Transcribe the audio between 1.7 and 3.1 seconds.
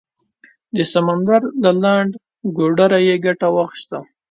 لنډ ګودره